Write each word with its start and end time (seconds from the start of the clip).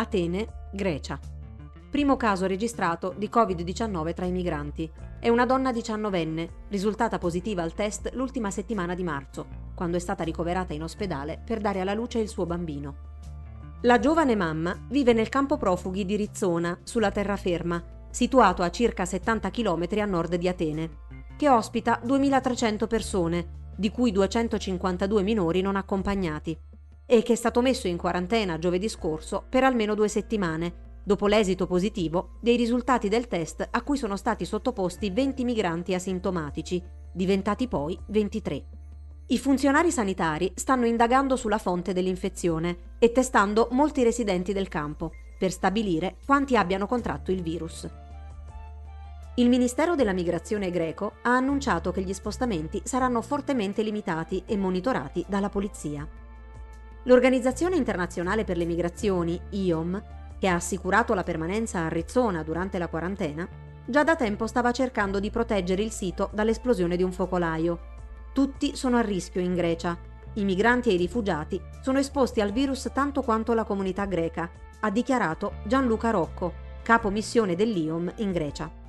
Atene, 0.00 0.68
Grecia. 0.72 1.18
Primo 1.90 2.16
caso 2.16 2.46
registrato 2.46 3.12
di 3.18 3.28
Covid-19 3.30 4.14
tra 4.14 4.24
i 4.24 4.32
migranti. 4.32 4.90
È 5.20 5.28
una 5.28 5.44
donna 5.44 5.72
diciannovenne, 5.72 6.64
risultata 6.68 7.18
positiva 7.18 7.62
al 7.62 7.74
test 7.74 8.10
l'ultima 8.14 8.50
settimana 8.50 8.94
di 8.94 9.02
marzo, 9.02 9.46
quando 9.74 9.98
è 9.98 10.00
stata 10.00 10.24
ricoverata 10.24 10.72
in 10.72 10.82
ospedale 10.82 11.42
per 11.44 11.60
dare 11.60 11.80
alla 11.80 11.92
luce 11.92 12.18
il 12.18 12.28
suo 12.28 12.46
bambino. 12.46 13.08
La 13.82 13.98
giovane 13.98 14.34
mamma 14.34 14.74
vive 14.88 15.12
nel 15.12 15.28
campo 15.28 15.58
profughi 15.58 16.06
di 16.06 16.16
Rizzona, 16.16 16.78
sulla 16.82 17.10
terraferma, 17.10 18.06
situato 18.10 18.62
a 18.62 18.70
circa 18.70 19.04
70 19.04 19.50
km 19.50 19.86
a 19.98 20.04
nord 20.06 20.36
di 20.36 20.48
Atene, 20.48 20.90
che 21.36 21.50
ospita 21.50 22.00
2.300 22.02 22.86
persone, 22.86 23.72
di 23.76 23.90
cui 23.90 24.12
252 24.12 25.22
minori 25.22 25.60
non 25.60 25.76
accompagnati, 25.76 26.58
e 27.12 27.24
che 27.24 27.32
è 27.32 27.36
stato 27.36 27.60
messo 27.60 27.88
in 27.88 27.96
quarantena 27.96 28.56
giovedì 28.60 28.88
scorso 28.88 29.44
per 29.48 29.64
almeno 29.64 29.96
due 29.96 30.06
settimane, 30.06 31.00
dopo 31.02 31.26
l'esito 31.26 31.66
positivo 31.66 32.36
dei 32.40 32.56
risultati 32.56 33.08
del 33.08 33.26
test 33.26 33.66
a 33.68 33.82
cui 33.82 33.96
sono 33.96 34.16
stati 34.16 34.44
sottoposti 34.44 35.10
20 35.10 35.42
migranti 35.42 35.92
asintomatici, 35.92 36.80
diventati 37.10 37.66
poi 37.66 37.98
23. 38.06 38.64
I 39.26 39.38
funzionari 39.38 39.90
sanitari 39.90 40.52
stanno 40.54 40.86
indagando 40.86 41.34
sulla 41.34 41.58
fonte 41.58 41.92
dell'infezione 41.92 42.94
e 43.00 43.10
testando 43.10 43.66
molti 43.72 44.04
residenti 44.04 44.52
del 44.52 44.68
campo 44.68 45.10
per 45.36 45.50
stabilire 45.50 46.18
quanti 46.24 46.56
abbiano 46.56 46.86
contratto 46.86 47.32
il 47.32 47.42
virus. 47.42 47.88
Il 49.34 49.48
Ministero 49.48 49.96
della 49.96 50.12
Migrazione 50.12 50.70
greco 50.70 51.14
ha 51.22 51.34
annunciato 51.34 51.90
che 51.90 52.02
gli 52.02 52.12
spostamenti 52.12 52.82
saranno 52.84 53.20
fortemente 53.20 53.82
limitati 53.82 54.44
e 54.46 54.56
monitorati 54.56 55.24
dalla 55.26 55.48
polizia. 55.48 56.06
L'Organizzazione 57.04 57.76
internazionale 57.76 58.44
per 58.44 58.56
le 58.56 58.64
migrazioni, 58.64 59.40
IOM, 59.50 60.02
che 60.38 60.48
ha 60.48 60.54
assicurato 60.54 61.14
la 61.14 61.22
permanenza 61.22 61.80
a 61.80 61.88
Rizzona 61.88 62.42
durante 62.42 62.78
la 62.78 62.88
quarantena, 62.88 63.48
già 63.84 64.04
da 64.04 64.16
tempo 64.16 64.46
stava 64.46 64.72
cercando 64.72 65.20
di 65.20 65.30
proteggere 65.30 65.82
il 65.82 65.90
sito 65.90 66.30
dall'esplosione 66.32 66.96
di 66.96 67.02
un 67.02 67.12
focolaio 67.12 67.98
tutti 68.32 68.76
sono 68.76 68.96
a 68.96 69.00
rischio 69.00 69.40
in 69.40 69.54
Grecia. 69.54 69.98
I 70.34 70.44
migranti 70.44 70.90
e 70.90 70.94
i 70.94 70.96
rifugiati 70.96 71.60
sono 71.82 71.98
esposti 71.98 72.40
al 72.40 72.52
virus 72.52 72.88
tanto 72.94 73.22
quanto 73.22 73.54
la 73.54 73.64
comunità 73.64 74.04
greca, 74.04 74.48
ha 74.80 74.90
dichiarato 74.90 75.54
Gianluca 75.64 76.10
Rocco, 76.10 76.54
capo 76.82 77.10
missione 77.10 77.56
dell'IOM 77.56 78.12
in 78.16 78.30
Grecia. 78.30 78.79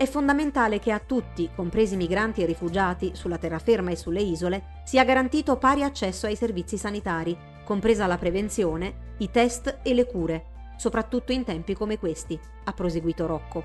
È 0.00 0.06
fondamentale 0.06 0.78
che 0.78 0.92
a 0.92 0.98
tutti, 0.98 1.50
compresi 1.54 1.94
migranti 1.94 2.40
e 2.40 2.46
rifugiati 2.46 3.10
sulla 3.12 3.36
terraferma 3.36 3.90
e 3.90 3.96
sulle 3.96 4.22
isole, 4.22 4.80
sia 4.82 5.04
garantito 5.04 5.58
pari 5.58 5.82
accesso 5.82 6.24
ai 6.24 6.36
servizi 6.36 6.78
sanitari, 6.78 7.36
compresa 7.64 8.06
la 8.06 8.16
prevenzione, 8.16 9.16
i 9.18 9.30
test 9.30 9.80
e 9.82 9.92
le 9.92 10.06
cure, 10.06 10.72
soprattutto 10.78 11.32
in 11.32 11.44
tempi 11.44 11.74
come 11.74 11.98
questi, 11.98 12.40
ha 12.64 12.72
proseguito 12.72 13.26
Rocco. 13.26 13.62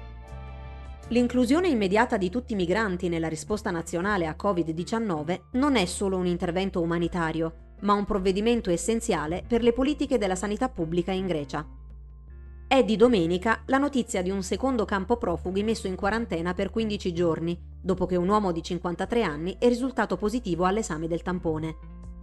L'inclusione 1.08 1.70
immediata 1.70 2.18
di 2.18 2.30
tutti 2.30 2.52
i 2.52 2.58
migranti 2.58 3.08
nella 3.08 3.30
risposta 3.30 3.72
nazionale 3.72 4.28
a 4.28 4.36
Covid-19 4.38 5.40
non 5.52 5.78
è 5.78 5.86
solo 5.86 6.18
un 6.18 6.26
intervento 6.26 6.82
umanitario, 6.82 7.76
ma 7.84 7.94
un 7.94 8.04
provvedimento 8.04 8.70
essenziale 8.70 9.42
per 9.48 9.64
le 9.64 9.72
politiche 9.72 10.18
della 10.18 10.36
sanità 10.36 10.68
pubblica 10.68 11.14
in 11.14 11.28
Grecia. 11.28 11.66
È 12.68 12.84
di 12.84 12.96
domenica 12.96 13.62
la 13.68 13.78
notizia 13.78 14.24
di 14.24 14.32
un 14.32 14.42
secondo 14.42 14.86
campo 14.86 15.18
profughi 15.18 15.62
messo 15.62 15.86
in 15.86 15.96
quarantena 15.96 16.56
per 16.56 16.72
15 16.72 17.14
giorni, 17.14 17.58
dopo 17.80 18.08
che 18.08 18.16
un 18.16 18.28
uomo 18.28 18.52
di 18.52 18.64
53 18.64 19.22
anni 19.22 19.56
è 19.60 19.68
risultato 19.68 20.18
positivo 20.18 20.66
all'esame 20.66 21.08
del 21.08 21.22
tampone. 21.22 21.78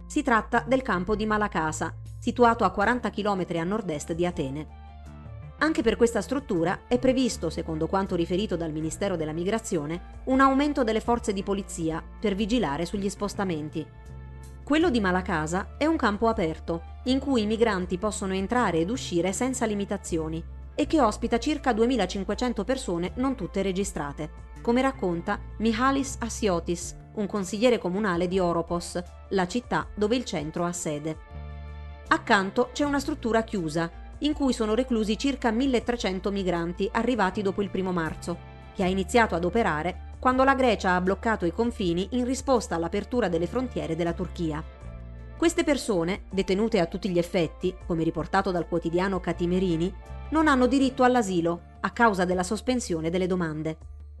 Si 0.05 0.21
tratta 0.21 0.65
del 0.67 0.81
campo 0.81 1.15
di 1.15 1.25
Malacasa, 1.25 1.95
situato 2.19 2.65
a 2.65 2.71
40 2.71 3.09
km 3.09 3.45
a 3.55 3.63
nord-est 3.63 4.11
di 4.11 4.25
Atene. 4.25 4.67
Anche 5.59 5.81
per 5.81 5.95
questa 5.95 6.21
struttura 6.21 6.81
è 6.89 6.99
previsto, 6.99 7.49
secondo 7.49 7.87
quanto 7.87 8.17
riferito 8.17 8.57
dal 8.57 8.73
Ministero 8.73 9.15
della 9.15 9.31
Migrazione, 9.31 10.21
un 10.25 10.41
aumento 10.41 10.83
delle 10.83 10.99
forze 10.99 11.31
di 11.31 11.41
polizia 11.41 12.03
per 12.19 12.35
vigilare 12.35 12.85
sugli 12.85 13.07
spostamenti. 13.07 13.87
Quello 14.63 14.89
di 14.89 15.01
Malacasa 15.01 15.75
è 15.77 15.85
un 15.85 15.97
campo 15.97 16.29
aperto, 16.29 16.83
in 17.05 17.19
cui 17.19 17.41
i 17.41 17.45
migranti 17.45 17.97
possono 17.97 18.33
entrare 18.33 18.77
ed 18.77 18.89
uscire 18.89 19.33
senza 19.33 19.65
limitazioni 19.65 20.41
e 20.73 20.87
che 20.87 21.01
ospita 21.01 21.37
circa 21.37 21.73
2500 21.73 22.63
persone 22.63 23.11
non 23.15 23.35
tutte 23.35 23.61
registrate, 23.61 24.51
come 24.61 24.81
racconta 24.81 25.37
Mihalis 25.57 26.15
Asiotis, 26.19 26.95
un 27.15 27.27
consigliere 27.27 27.77
comunale 27.77 28.29
di 28.29 28.39
Oropos, 28.39 29.03
la 29.31 29.47
città 29.47 29.85
dove 29.93 30.15
il 30.15 30.23
centro 30.23 30.63
ha 30.63 30.71
sede. 30.71 31.17
Accanto 32.07 32.69
c'è 32.71 32.85
una 32.85 33.01
struttura 33.01 33.43
chiusa 33.43 33.91
in 34.19 34.31
cui 34.31 34.53
sono 34.53 34.75
reclusi 34.75 35.17
circa 35.17 35.51
1300 35.51 36.31
migranti 36.31 36.89
arrivati 36.93 37.41
dopo 37.41 37.61
il 37.61 37.69
primo 37.69 37.91
marzo, 37.91 38.37
che 38.73 38.83
ha 38.83 38.87
iniziato 38.87 39.35
ad 39.35 39.43
operare 39.43 40.12
quando 40.23 40.45
la 40.45 40.55
Grecia 40.55 40.95
ha 40.95 41.01
bloccato 41.01 41.45
i 41.45 41.51
confini 41.51 42.07
in 42.11 42.23
risposta 42.23 42.75
all'apertura 42.75 43.27
delle 43.27 43.45
frontiere 43.45 43.97
della 43.97 44.13
Turchia. 44.13 44.63
Queste 45.35 45.65
persone, 45.65 46.27
detenute 46.31 46.79
a 46.79 46.85
tutti 46.85 47.09
gli 47.09 47.17
effetti, 47.17 47.75
come 47.85 48.05
riportato 48.05 48.49
dal 48.49 48.69
quotidiano 48.69 49.19
Catimerini, 49.19 49.93
non 50.29 50.47
hanno 50.47 50.67
diritto 50.67 51.03
all'asilo 51.03 51.71
a 51.81 51.89
causa 51.89 52.23
della 52.23 52.43
sospensione 52.43 53.09
delle 53.09 53.27
domande. 53.27 53.77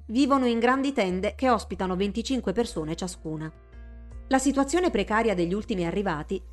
Vivono 0.07 0.45
in 0.45 0.59
grandi 0.59 0.91
tende 0.91 1.35
che 1.35 1.49
ospitano 1.49 1.95
25 1.95 2.51
persone 2.51 2.97
ciascuna. 2.97 3.49
La 4.27 4.39
situazione 4.39 4.91
precaria 4.91 5.33
degli 5.33 5.53
ultimi 5.53 5.85
arrivati 5.85 6.43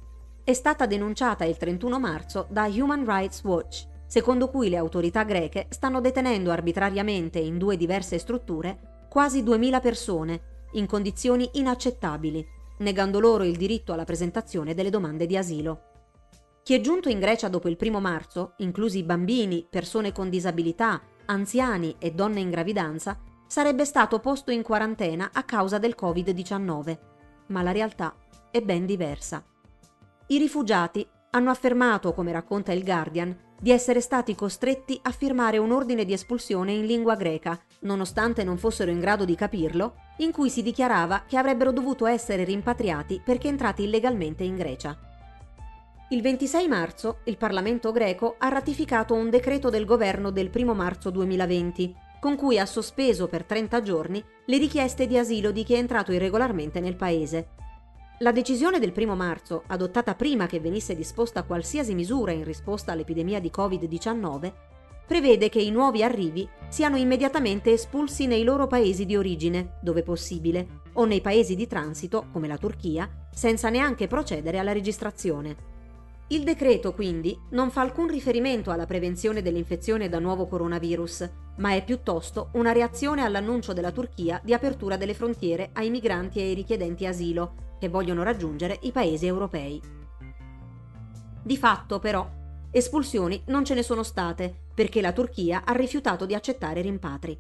è 0.45 0.53
stata 0.53 0.87
denunciata 0.87 1.45
il 1.45 1.57
31 1.57 1.99
marzo 1.99 2.47
da 2.51 2.67
Human 2.67 3.05
Rights 3.05 3.43
Watch, 3.43 3.85
secondo 4.07 4.49
cui 4.49 4.69
le 4.69 4.77
autorità 4.77 5.25
greche 5.25 5.67
stanno 5.71 6.01
detenendo 6.01 6.53
arbitrariamente 6.53 7.41
in 7.41 7.59
due 7.59 7.77
diverse 7.77 8.17
strutture 8.21 8.90
quasi 9.11 9.43
2.000 9.43 9.81
persone 9.81 10.41
in 10.75 10.87
condizioni 10.87 11.51
inaccettabili, 11.55 12.47
negando 12.79 13.19
loro 13.19 13.43
il 13.43 13.57
diritto 13.57 13.93
alla 13.93 14.05
presentazione 14.05 14.73
delle 14.73 14.89
domande 14.89 15.27
di 15.27 15.37
asilo. 15.37 15.81
Chi 16.63 16.75
è 16.75 16.81
giunto 16.81 17.09
in 17.09 17.19
Grecia 17.19 17.49
dopo 17.49 17.69
il 17.69 17.77
primo 17.77 17.99
marzo, 17.99 18.53
inclusi 18.59 19.03
bambini, 19.03 19.67
persone 19.69 20.13
con 20.13 20.31
disabilità, 20.31 21.03
anziani 21.27 21.97
e 21.99 22.13
donne 22.13 22.39
in 22.39 22.51
gravidanza, 22.51 23.19
sarebbe 23.49 23.85
stato 23.85 24.21
posto 24.21 24.53
in 24.53 24.63
quarantena 24.63 25.31
a 25.33 25.43
causa 25.43 25.79
del 25.79 25.97
Covid-19. 26.01 26.99
Ma 27.49 27.63
la 27.63 27.73
realtà 27.73 28.15
è 28.53 28.61
ben 28.61 28.87
diversa. 28.87 29.45
I 30.29 30.39
rifugiati 30.39 31.05
hanno 31.31 31.51
affermato, 31.51 32.13
come 32.13 32.31
racconta 32.31 32.71
il 32.71 32.85
Guardian, 32.85 33.37
di 33.61 33.71
essere 33.71 34.01
stati 34.01 34.35
costretti 34.35 34.99
a 35.03 35.11
firmare 35.11 35.59
un 35.59 35.71
ordine 35.71 36.07
di 36.07 36.15
espulsione 36.15 36.73
in 36.73 36.87
lingua 36.87 37.15
greca, 37.15 37.61
nonostante 37.81 38.43
non 38.43 38.57
fossero 38.57 38.91
in 38.91 39.01
grado 39.01 39.27
di 39.27 39.35
capirlo, 39.35 39.95
in 40.19 40.33
cui 40.33 40.49
si 40.49 40.63
dichiarava 40.63 41.25
che 41.27 41.37
avrebbero 41.37 41.71
dovuto 41.71 42.07
essere 42.07 42.45
rimpatriati 42.45 43.21
perché 43.23 43.49
entrati 43.49 43.83
illegalmente 43.83 44.45
in 44.45 44.57
Grecia. 44.57 44.99
Il 46.09 46.23
26 46.23 46.69
marzo 46.69 47.19
il 47.25 47.37
Parlamento 47.37 47.93
greco 47.93 48.37
ha 48.39 48.49
ratificato 48.49 49.15
un 49.15 49.29
decreto 49.29 49.69
del 49.69 49.85
governo 49.85 50.31
del 50.31 50.51
1 50.53 50.75
marzo 50.75 51.11
2020, 51.11 51.95
con 52.19 52.37
cui 52.37 52.59
ha 52.59 52.67
sospeso 52.67 53.29
per 53.29 53.45
30 53.45 53.83
giorni 53.83 54.25
le 54.47 54.59
richieste 54.59 55.07
di 55.07 55.17
asilo 55.17 55.53
di 55.53 55.65
chi 55.65 55.75
è 55.75 55.79
entrato 55.79 56.13
irregolarmente 56.13 56.81
nel 56.81 56.97
paese, 56.97 57.51
la 58.23 58.33
decisione 58.33 58.79
del 58.79 58.93
1 58.95 59.17
marzo, 59.17 59.63
adottata 59.69 60.15
prima 60.15 60.47
che 60.47 60.61
venisse 60.61 60.95
disposta 60.95 61.43
qualsiasi 61.43 61.95
misura 61.95 62.33
in 62.33 62.45
risposta 62.45 62.93
all'epidemia 62.93 63.41
di 63.41 63.51
Covid-19, 63.55 64.53
prevede 65.07 65.49
che 65.49 65.61
i 65.61 65.71
nuovi 65.71 66.03
arrivi 66.03 66.47
siano 66.69 66.99
immediatamente 66.99 67.73
espulsi 67.73 68.27
nei 68.27 68.45
loro 68.45 68.67
paesi 68.67 69.07
di 69.07 69.17
origine, 69.17 69.79
dove 69.81 70.03
possibile, 70.03 70.83
o 70.95 71.07
nei 71.07 71.23
paesi 71.23 71.57
di 71.57 71.67
transito, 71.67 72.27
come 72.31 72.47
la 72.47 72.59
Turchia, 72.59 73.09
senza 73.33 73.71
neanche 73.71 74.07
procedere 74.07 74.59
alla 74.59 74.73
registrazione. 74.73 75.69
Il 76.29 76.45
decreto, 76.45 76.93
quindi, 76.93 77.35
non 77.53 77.71
fa 77.71 77.81
alcun 77.81 78.07
riferimento 78.07 78.71
alla 78.71 78.85
prevenzione 78.85 79.41
dell'infezione 79.41 80.11
da 80.11 80.19
nuovo 80.19 80.47
coronavirus, 80.47 81.31
ma 81.57 81.73
è 81.73 81.83
piuttosto 81.83 82.51
una 82.53 82.73
reazione 82.73 83.25
all'annuncio 83.25 83.73
della 83.73 83.93
Turchia 83.93 84.43
di 84.45 84.53
apertura 84.53 84.99
delle 84.99 85.15
frontiere 85.15 85.71
ai 85.73 85.89
migranti 85.89 86.39
e 86.39 86.43
ai 86.43 86.55
richiedenti 86.55 87.07
asilo, 87.07 87.69
che 87.81 87.89
vogliono 87.89 88.23
raggiungere 88.23 88.79
i 88.83 88.93
paesi 88.93 89.27
europei. 89.27 89.81
Di 91.43 91.57
fatto, 91.57 91.99
però, 91.99 92.29
espulsioni 92.71 93.43
non 93.47 93.65
ce 93.65 93.75
ne 93.75 93.83
sono 93.83 94.05
state 94.05 94.55
perché 94.73 95.01
la 95.01 95.13
Turchia 95.13 95.63
ha 95.65 95.73
rifiutato 95.73 96.27
di 96.27 96.35
accettare 96.35 96.83
rimpatri. 96.83 97.37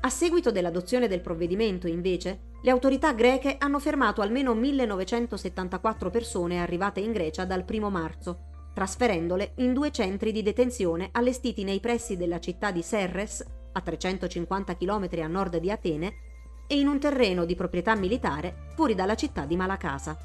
A 0.00 0.08
seguito 0.10 0.50
dell'adozione 0.50 1.08
del 1.08 1.20
provvedimento, 1.20 1.86
invece, 1.86 2.46
le 2.62 2.70
autorità 2.70 3.12
greche 3.12 3.56
hanno 3.58 3.78
fermato 3.78 4.22
almeno 4.22 4.54
1974 4.54 6.10
persone 6.10 6.60
arrivate 6.60 7.00
in 7.00 7.12
Grecia 7.12 7.44
dal 7.44 7.64
1 7.68 7.90
marzo, 7.90 8.38
trasferendole 8.72 9.52
in 9.56 9.72
due 9.72 9.90
centri 9.90 10.32
di 10.32 10.42
detenzione 10.42 11.08
allestiti 11.12 11.64
nei 11.64 11.80
pressi 11.80 12.16
della 12.16 12.38
città 12.38 12.70
di 12.70 12.82
Serres, 12.82 13.44
a 13.72 13.80
350 13.80 14.76
km 14.76 15.08
a 15.20 15.26
nord 15.26 15.58
di 15.58 15.70
Atene, 15.70 16.14
e 16.68 16.78
in 16.78 16.86
un 16.86 17.00
terreno 17.00 17.44
di 17.44 17.56
proprietà 17.56 17.96
militare 17.96 18.68
fuori 18.76 18.94
dalla 18.94 19.16
città 19.16 19.44
di 19.44 19.56
Malacasa. 19.56 20.16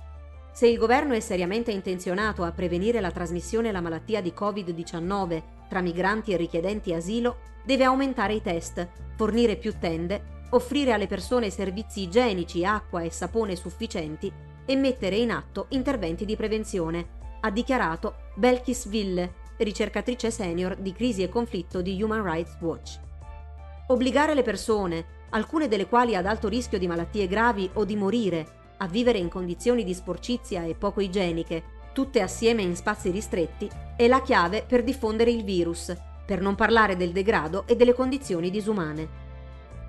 Se 0.52 0.68
il 0.68 0.78
governo 0.78 1.14
è 1.14 1.20
seriamente 1.20 1.72
intenzionato 1.72 2.44
a 2.44 2.52
prevenire 2.52 3.02
la 3.02 3.10
trasmissione 3.10 3.68
della 3.68 3.82
malattia 3.82 4.22
di 4.22 4.32
Covid-19 4.38 5.42
tra 5.68 5.82
migranti 5.82 6.32
e 6.32 6.38
richiedenti 6.38 6.94
asilo, 6.94 7.38
deve 7.66 7.86
aumentare 7.86 8.34
i 8.34 8.42
test, 8.44 8.88
fornire 9.16 9.56
più 9.56 9.80
tende, 9.80 10.42
offrire 10.52 10.92
alle 10.92 11.08
persone 11.08 11.50
servizi 11.50 12.04
igienici, 12.04 12.64
acqua 12.64 13.02
e 13.02 13.10
sapone 13.10 13.56
sufficienti 13.56 14.32
e 14.66 14.76
mettere 14.76 15.16
in 15.16 15.32
atto 15.32 15.66
interventi 15.70 16.26
di 16.26 16.36
prevenzione, 16.36 17.22
ha 17.42 17.50
dichiarato 17.50 18.16
Belkis 18.36 18.88
Ville, 18.88 19.42
ricercatrice 19.58 20.30
senior 20.30 20.76
di 20.76 20.94
crisi 20.94 21.24
e 21.24 21.30
conflitto 21.30 21.82
di 21.82 22.02
Human 22.02 22.24
Rights 22.24 22.58
Watch. 22.60 23.00
Obbligare 23.88 24.34
le 24.34 24.44
persone, 24.44 25.06
alcune 25.34 25.68
delle 25.68 25.88
quali 25.88 26.16
ad 26.16 26.26
alto 26.26 26.48
rischio 26.48 26.80
di 26.80 26.88
malattie 26.88 27.28
gravi 27.28 27.70
o 27.74 27.86
di 27.86 27.96
morire, 27.96 28.62
a 28.78 28.88
vivere 28.88 29.18
in 29.18 29.30
condizioni 29.30 29.84
di 29.84 29.94
sporcizia 29.94 30.64
e 30.64 30.76
poco 30.76 31.02
igieniche, 31.02 31.64
tutte 31.94 32.22
assieme 32.22 32.62
in 32.64 32.76
spazi 32.76 33.12
ristretti, 33.12 33.70
è 33.96 34.08
la 34.08 34.22
chiave 34.22 34.64
per 34.68 34.84
diffondere 34.84 35.32
il 35.32 35.44
virus, 35.44 35.96
per 36.26 36.42
non 36.42 36.56
parlare 36.56 36.96
del 36.96 37.12
degrado 37.12 37.66
e 37.68 37.76
delle 37.76 37.94
condizioni 37.94 38.50
disumane. 38.50 39.22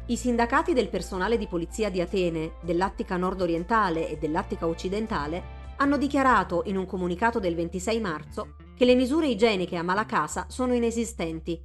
I 0.07 0.17
sindacati 0.17 0.75
del 0.75 0.89
personale 0.89 1.39
di 1.39 1.47
polizia 1.47 1.91
di 1.91 2.01
Atene, 2.01 2.55
dell'Attica 2.61 3.17
nord-orientale 3.17 4.09
e 4.09 4.19
dell'Attica 4.19 4.67
occidentale 4.67 5.63
hanno 5.77 5.97
dichiarato 5.97 6.63
in 6.67 6.77
un 6.77 6.87
comunicato 6.87 7.39
del 7.39 7.55
26 7.55 8.01
marzo 8.01 8.57
che 8.77 8.85
le 8.85 8.95
misure 8.95 9.29
igieniche 9.29 9.77
a 9.77 9.83
Malacasa 9.83 10.47
sono 10.49 10.75
inesistenti, 10.75 11.61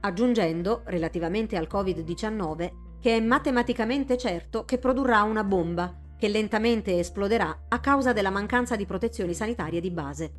aggiungendo, 0.00 0.82
relativamente 0.86 1.56
al 1.56 1.68
Covid-19, 1.70 2.88
che 3.00 3.16
è 3.16 3.20
matematicamente 3.20 4.16
certo 4.18 4.64
che 4.64 4.78
produrrà 4.78 5.22
una 5.22 5.42
bomba 5.42 5.96
che 6.18 6.28
lentamente 6.28 6.98
esploderà 6.98 7.64
a 7.68 7.80
causa 7.80 8.12
della 8.12 8.30
mancanza 8.30 8.76
di 8.76 8.84
protezioni 8.84 9.32
sanitarie 9.32 9.80
di 9.80 9.90
base. 9.90 10.32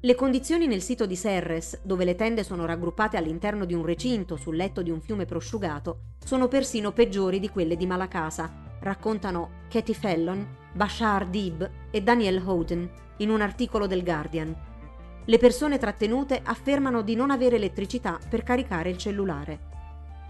Le 0.00 0.14
condizioni 0.14 0.66
nel 0.66 0.82
sito 0.82 1.04
di 1.04 1.16
Serres, 1.16 1.80
dove 1.82 2.04
le 2.04 2.14
tende 2.14 2.44
sono 2.44 2.64
raggruppate 2.64 3.16
all'interno 3.16 3.64
di 3.64 3.74
un 3.74 3.84
recinto 3.84 4.36
sul 4.36 4.54
letto 4.54 4.82
di 4.82 4.90
un 4.90 5.00
fiume 5.00 5.24
prosciugato, 5.24 6.12
sono 6.24 6.46
persino 6.46 6.92
peggiori 6.92 7.40
di 7.40 7.48
quelle 7.48 7.74
di 7.74 7.86
Malacasa, 7.86 8.76
raccontano 8.80 9.62
Katie 9.68 9.94
Fallon, 9.94 10.46
Bashar 10.74 11.26
Dib 11.26 11.68
e 11.90 12.02
Daniel 12.02 12.40
Houghton 12.44 12.88
in 13.16 13.30
un 13.30 13.40
articolo 13.40 13.86
del 13.86 14.04
Guardian. 14.04 14.54
Le 15.24 15.38
persone 15.38 15.78
trattenute 15.78 16.40
affermano 16.44 17.02
di 17.02 17.16
non 17.16 17.30
avere 17.30 17.56
elettricità 17.56 18.20
per 18.28 18.42
caricare 18.42 18.90
il 18.90 18.98
cellulare. 18.98 19.72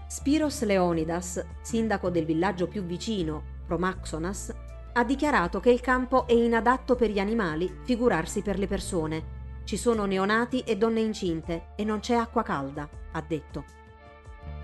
Spiros 0.07 0.61
Leonidas, 0.63 1.43
sindaco 1.61 2.11
del 2.11 2.25
villaggio 2.25 2.67
più 2.67 2.83
vicino, 2.83 3.41
Promaxonas, 3.65 4.53
ha 4.93 5.03
dichiarato 5.03 5.59
che 5.59 5.71
il 5.71 5.81
campo 5.81 6.27
è 6.27 6.33
inadatto 6.33 6.95
per 6.95 7.09
gli 7.09 7.17
animali, 7.17 7.79
figurarsi 7.81 8.43
per 8.43 8.59
le 8.59 8.67
persone. 8.67 9.33
Ci 9.63 9.77
sono 9.77 10.05
neonati 10.05 10.59
e 10.59 10.77
donne 10.77 10.99
incinte 10.99 11.69
e 11.75 11.83
non 11.83 11.99
c'è 12.01 12.13
acqua 12.13 12.43
calda, 12.43 12.87
ha 13.13 13.23
detto. 13.27 13.65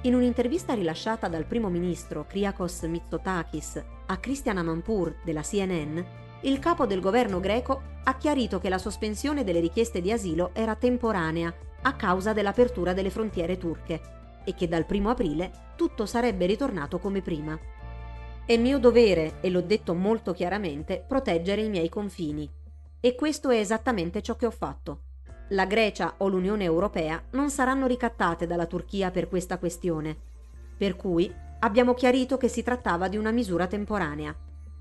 In 0.02 0.14
un'intervista 0.14 0.76
rilasciata 0.76 1.28
dal 1.28 1.46
primo 1.46 1.70
ministro 1.70 2.26
Kriakos 2.28 2.84
Mitsotakis 2.84 3.84
a 4.06 4.18
Christian 4.18 4.60
Amanpour 4.60 5.18
della 5.24 5.42
CNN, 5.42 6.00
il 6.42 6.60
capo 6.60 6.86
del 6.86 7.02
governo 7.02 7.40
greco 7.40 7.82
ha 8.04 8.16
chiarito 8.16 8.60
che 8.60 8.70
la 8.70 8.78
sospensione 8.78 9.44
delle 9.44 9.60
richieste 9.60 10.02
di 10.02 10.12
asilo 10.12 10.52
era 10.54 10.76
temporanea 10.76 11.52
a 11.82 11.96
causa 11.96 12.32
dell'apertura 12.32 12.94
delle 12.94 13.10
frontiere 13.10 13.58
turche 13.58 14.20
e 14.44 14.54
che 14.54 14.68
dal 14.68 14.86
1 14.90 15.10
aprile 15.10 15.52
tutto 15.76 16.06
sarebbe 16.06 16.46
ritornato 16.46 17.00
come 17.00 17.22
prima. 17.22 17.58
È 18.46 18.58
mio 18.58 18.80
dovere, 18.80 19.40
e 19.42 19.50
l'ho 19.50 19.62
detto 19.62 19.94
molto 19.94 20.34
chiaramente, 20.34 21.04
proteggere 21.08 21.62
i 21.62 21.70
miei 21.70 21.90
confini. 21.90 22.50
E 23.00 23.16
questo 23.16 23.50
è 23.50 23.58
esattamente 23.58 24.22
ciò 24.22 24.36
che 24.36 24.46
ho 24.46 24.52
fatto. 24.52 25.02
La 25.50 25.66
Grecia 25.66 26.16
o 26.18 26.28
l'Unione 26.28 26.64
Europea 26.64 27.22
non 27.32 27.50
saranno 27.50 27.88
ricattate 27.88 28.48
dalla 28.48 28.66
Turchia 28.66 29.12
per 29.12 29.28
questa 29.28 29.58
questione. 29.58 30.18
Per 30.78 30.96
cui 30.96 31.34
abbiamo 31.60 31.94
chiarito 31.94 32.38
che 32.38 32.48
si 32.48 32.64
trattava 32.64 33.08
di 33.08 33.18
una 33.18 33.32
misura 33.32 33.68
temporanea. 33.68 34.36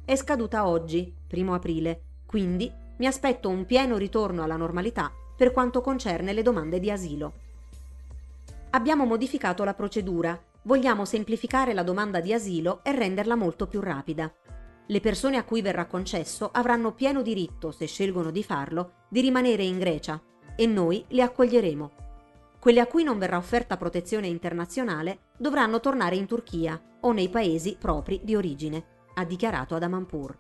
È 0.05 0.17
scaduta 0.17 0.67
oggi, 0.67 1.15
primo 1.27 1.55
aprile, 1.55 2.03
quindi 2.27 2.73
mi 2.99 3.07
aspetto 3.07 3.49
un 3.49 3.67
pieno 3.67 3.97
ritorno 3.97 4.43
alla 4.43 4.57
normalità 4.57 5.12
per 5.37 5.53
quanto 5.53 5.81
concerne 5.81 6.33
le 6.33 6.43
domande 6.43 6.79
di 6.79 6.91
asilo. 6.91 7.33
Abbiamo 8.70 9.05
modificato 9.05 9.64
la 9.64 9.75
procedura 9.75 10.40
Vogliamo 10.62 11.06
semplificare 11.06 11.72
la 11.72 11.82
domanda 11.82 12.20
di 12.20 12.34
asilo 12.34 12.81
e 12.82 12.93
renderla 12.93 13.34
molto 13.34 13.67
più 13.67 13.81
rapida. 13.81 14.31
Le 14.87 15.00
persone 15.00 15.38
a 15.38 15.44
cui 15.44 15.62
verrà 15.62 15.87
concesso 15.87 16.50
avranno 16.52 16.93
pieno 16.93 17.22
diritto, 17.22 17.70
se 17.70 17.87
scelgono 17.87 18.31
di 18.31 18.44
farlo, 18.44 19.06
di 19.08 19.22
rimanere 19.22 19.62
in 19.62 19.78
Grecia 19.78 20.20
e 20.55 20.67
noi 20.67 21.02
le 21.08 21.22
accoglieremo. 21.22 21.90
Quelle 22.58 22.81
a 22.81 22.87
cui 22.87 23.05
non 23.05 23.19
verrà 23.19 23.38
offerta 23.38 23.78
protezione 23.78 24.26
internazionale 24.26 25.31
dovranno 25.38 25.81
tornare 25.81 26.16
in 26.16 26.26
Turchia 26.26 26.78
o 27.00 27.12
nei 27.12 27.31
paesi 27.31 27.76
propri 27.81 28.20
di 28.23 28.37
origine, 28.37 28.84
ha 29.14 29.25
dichiarato 29.25 29.75
Adamanpur. 29.75 30.37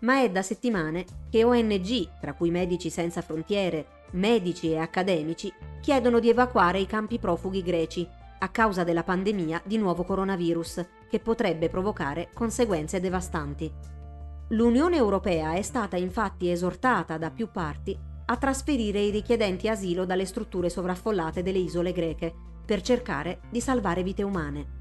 Ma 0.00 0.22
è 0.22 0.30
da 0.30 0.40
settimane 0.40 1.04
che 1.28 1.44
ONG, 1.44 2.20
tra 2.20 2.32
cui 2.32 2.50
Medici 2.50 2.88
Senza 2.88 3.20
Frontiere, 3.20 3.99
medici 4.12 4.70
e 4.70 4.78
accademici, 4.78 5.52
chiedono 5.80 6.18
di 6.18 6.28
evacuare 6.28 6.78
i 6.78 6.86
campi 6.86 7.18
profughi 7.18 7.62
greci 7.62 8.06
a 8.38 8.48
causa 8.48 8.84
della 8.84 9.02
pandemia 9.02 9.62
di 9.64 9.76
nuovo 9.76 10.04
coronavirus, 10.04 10.86
che 11.08 11.20
potrebbe 11.20 11.68
provocare 11.68 12.30
conseguenze 12.32 13.00
devastanti. 13.00 13.70
L'Unione 14.48 14.96
Europea 14.96 15.54
è 15.54 15.62
stata 15.62 15.96
infatti 15.96 16.50
esortata 16.50 17.18
da 17.18 17.30
più 17.30 17.50
parti 17.50 17.96
a 18.26 18.36
trasferire 18.36 19.00
i 19.00 19.10
richiedenti 19.10 19.68
asilo 19.68 20.04
dalle 20.04 20.24
strutture 20.24 20.70
sovraffollate 20.70 21.42
delle 21.42 21.58
isole 21.58 21.92
greche 21.92 22.32
per 22.64 22.80
cercare 22.80 23.40
di 23.50 23.60
salvare 23.60 24.02
vite 24.02 24.22
umane. 24.22 24.78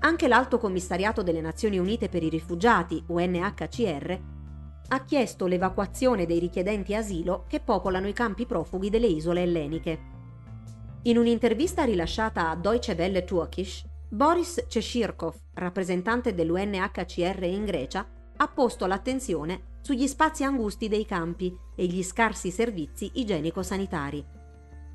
Anche 0.00 0.26
l'Alto 0.26 0.58
Commissariato 0.58 1.22
delle 1.22 1.40
Nazioni 1.40 1.78
Unite 1.78 2.08
per 2.08 2.24
i 2.24 2.28
Rifugiati, 2.28 3.02
UNHCR, 3.06 4.20
ha 4.88 5.04
chiesto 5.04 5.46
l'evacuazione 5.46 6.26
dei 6.26 6.38
richiedenti 6.38 6.94
asilo 6.94 7.44
che 7.48 7.60
popolano 7.60 8.08
i 8.08 8.12
campi 8.12 8.46
profughi 8.46 8.90
delle 8.90 9.06
isole 9.06 9.42
elleniche. 9.42 10.10
In 11.02 11.18
un'intervista 11.18 11.84
rilasciata 11.84 12.50
a 12.50 12.56
Deutsche 12.56 12.94
Welle 12.96 13.24
Turkish, 13.24 13.84
Boris 14.08 14.66
Ceshirkov, 14.68 15.34
rappresentante 15.54 16.34
dell'UNHCR 16.34 17.42
in 17.44 17.64
Grecia, 17.64 18.06
ha 18.36 18.48
posto 18.48 18.86
l'attenzione 18.86 19.78
sugli 19.80 20.06
spazi 20.06 20.44
angusti 20.44 20.88
dei 20.88 21.06
campi 21.06 21.56
e 21.74 21.86
gli 21.86 22.02
scarsi 22.02 22.50
servizi 22.50 23.10
igienico-sanitari. 23.14 24.24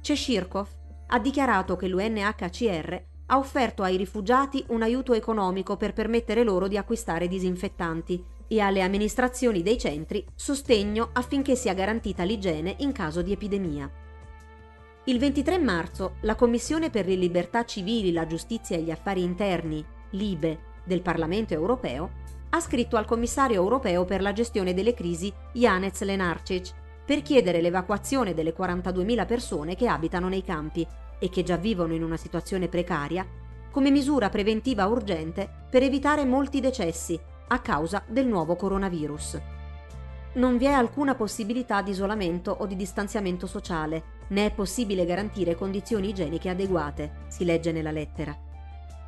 Ceshirkov 0.01 0.67
ha 1.07 1.19
dichiarato 1.19 1.75
che 1.75 1.88
l'UNHCR 1.88 3.03
ha 3.27 3.38
offerto 3.38 3.83
ai 3.83 3.97
rifugiati 3.97 4.63
un 4.69 4.81
aiuto 4.81 5.13
economico 5.13 5.75
per 5.75 5.93
permettere 5.93 6.43
loro 6.43 6.67
di 6.67 6.77
acquistare 6.77 7.27
disinfettanti 7.27 8.23
e 8.47 8.59
alle 8.59 8.81
amministrazioni 8.81 9.61
dei 9.61 9.77
centri 9.77 10.25
sostegno 10.35 11.09
affinché 11.13 11.55
sia 11.55 11.73
garantita 11.73 12.23
l'igiene 12.23 12.75
in 12.79 12.91
caso 12.91 13.21
di 13.21 13.31
epidemia. 13.31 13.89
Il 15.05 15.19
23 15.19 15.57
marzo 15.57 16.15
la 16.21 16.35
Commissione 16.35 16.89
per 16.89 17.07
le 17.07 17.15
libertà 17.15 17.63
civili, 17.63 18.11
la 18.11 18.25
giustizia 18.25 18.75
e 18.75 18.81
gli 18.81 18.91
affari 18.91 19.23
interni, 19.23 19.83
LIBE, 20.11 20.59
del 20.83 21.01
Parlamento 21.01 21.53
europeo, 21.53 22.25
ha 22.49 22.59
scritto 22.59 22.97
al 22.97 23.05
commissario 23.05 23.55
europeo 23.55 24.05
per 24.05 24.21
la 24.21 24.33
gestione 24.33 24.73
delle 24.73 24.93
crisi 24.93 25.31
Janez 25.53 26.01
Lenarcic 26.01 26.73
per 27.05 27.21
chiedere 27.21 27.61
l'evacuazione 27.61 28.33
delle 28.33 28.53
42.000 28.53 29.25
persone 29.25 29.75
che 29.75 29.87
abitano 29.87 30.27
nei 30.27 30.43
campi 30.43 30.85
e 31.19 31.29
che 31.29 31.43
già 31.43 31.55
vivono 31.55 31.93
in 31.93 32.03
una 32.03 32.17
situazione 32.17 32.67
precaria 32.67 33.25
come 33.71 33.91
misura 33.91 34.29
preventiva 34.29 34.85
urgente 34.87 35.47
per 35.69 35.83
evitare 35.83 36.25
molti 36.25 36.59
decessi 36.59 37.19
a 37.47 37.59
causa 37.59 38.03
del 38.07 38.27
nuovo 38.27 38.55
coronavirus. 38.55 39.41
Non 40.33 40.57
vi 40.57 40.65
è 40.65 40.71
alcuna 40.71 41.15
possibilità 41.15 41.81
di 41.81 41.91
isolamento 41.91 42.51
o 42.51 42.65
di 42.65 42.75
distanziamento 42.75 43.47
sociale 43.47 44.15
né 44.29 44.45
è 44.45 44.51
possibile 44.53 45.05
garantire 45.05 45.55
condizioni 45.55 46.09
igieniche 46.09 46.49
adeguate, 46.49 47.25
si 47.27 47.45
legge 47.45 47.71
nella 47.71 47.91
lettera. 47.91 48.37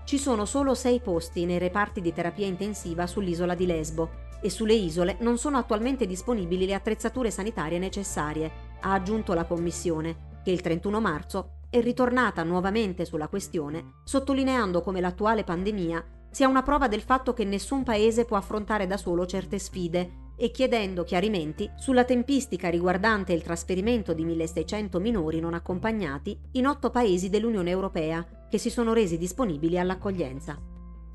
Ci 0.03 0.17
sono 0.17 0.45
solo 0.45 0.73
sei 0.73 1.01
posti 1.01 1.45
nei 1.45 1.59
reparti 1.59 2.01
di 2.01 2.13
terapia 2.13 2.47
intensiva 2.47 3.05
sull'isola 3.05 3.53
di 3.53 3.65
Lesbo 3.67 4.27
e 4.41 4.49
sulle 4.49 4.73
isole 4.73 5.17
non 5.19 5.37
sono 5.37 5.57
attualmente 5.57 6.07
disponibili 6.07 6.65
le 6.65 6.73
attrezzature 6.73 7.29
sanitarie 7.29 7.77
necessarie, 7.77 8.51
ha 8.81 8.93
aggiunto 8.93 9.33
la 9.33 9.45
Commissione, 9.45 10.39
che 10.43 10.51
il 10.51 10.61
31 10.61 10.99
marzo 10.99 11.51
è 11.69 11.79
ritornata 11.81 12.41
nuovamente 12.41 13.05
sulla 13.05 13.27
questione, 13.27 13.97
sottolineando 14.03 14.81
come 14.81 15.01
l'attuale 15.01 15.43
pandemia 15.43 16.03
sia 16.31 16.47
una 16.47 16.63
prova 16.63 16.87
del 16.87 17.01
fatto 17.01 17.33
che 17.33 17.43
nessun 17.43 17.83
paese 17.83 18.25
può 18.25 18.37
affrontare 18.37 18.87
da 18.87 18.97
solo 18.97 19.25
certe 19.25 19.59
sfide 19.59 20.27
e 20.35 20.51
chiedendo 20.51 21.03
chiarimenti 21.03 21.69
sulla 21.75 22.05
tempistica 22.05 22.69
riguardante 22.69 23.33
il 23.33 23.43
trasferimento 23.43 24.13
di 24.13 24.23
1600 24.23 24.99
minori 24.99 25.41
non 25.41 25.53
accompagnati 25.53 26.39
in 26.53 26.65
otto 26.65 26.89
paesi 26.91 27.29
dell'Unione 27.29 27.69
Europea 27.69 28.25
che 28.49 28.57
si 28.57 28.69
sono 28.69 28.93
resi 28.93 29.17
disponibili 29.17 29.77
all'accoglienza. 29.77 30.57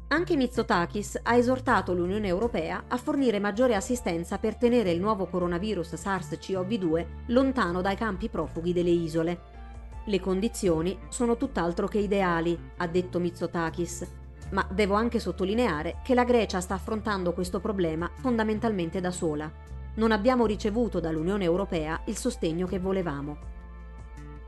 Anche 0.09 0.37
Mitsotakis 0.37 1.21
ha 1.23 1.37
esortato 1.37 1.94
l'Unione 1.94 2.28
Europea 2.28 2.85
a 2.87 2.99
fornire 2.99 3.38
maggiore 3.38 3.75
assistenza 3.75 4.38
per 4.38 4.56
tenere 4.56 4.90
il 4.90 5.00
nuovo 5.00 5.26
coronavirus 5.26 5.94
SARS-CoV-2 5.94 7.06
lontano 7.28 7.80
dai 7.80 7.97
campi 7.97 8.28
profughi 8.28 8.75
delle 8.75 8.90
isole. 8.90 9.40
Le 10.04 10.21
condizioni 10.21 10.99
sono 11.09 11.38
tutt'altro 11.38 11.88
che 11.88 11.99
ideali, 11.99 12.56
ha 12.76 12.87
detto 12.87 13.18
Mitsotakis, 13.18 14.06
ma 14.54 14.66
devo 14.70 14.94
anche 14.94 15.18
sottolineare 15.18 15.96
che 16.02 16.14
la 16.14 16.25
Grecia 16.25 16.61
sta 16.61 16.75
affrontando 16.75 17.32
questo 17.32 17.61
problema 17.61 18.08
fondamentalmente 18.14 19.00
da 19.00 19.11
sola. 19.11 19.50
Non 19.96 20.12
abbiamo 20.12 20.46
ricevuto 20.46 21.00
dall'Unione 21.00 21.44
Europea 21.44 22.00
il 22.06 22.16
sostegno 22.16 22.66
che 22.66 22.78
volevamo. 22.78 23.52